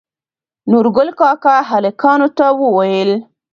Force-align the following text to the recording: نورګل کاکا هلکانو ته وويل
نورګل 0.71 1.09
کاکا 1.19 1.55
هلکانو 1.69 2.27
ته 2.37 2.45
وويل 2.61 3.11